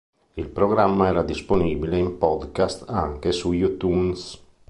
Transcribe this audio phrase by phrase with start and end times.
[0.33, 4.41] Il programma era disponibile in podcast anche su iTunes.